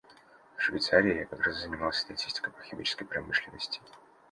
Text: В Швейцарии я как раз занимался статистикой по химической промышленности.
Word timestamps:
В 0.57 0.61
Швейцарии 0.63 1.19
я 1.19 1.25
как 1.25 1.45
раз 1.45 1.61
занимался 1.61 2.01
статистикой 2.01 2.51
по 2.51 2.63
химической 2.63 3.05
промышленности. 3.05 3.79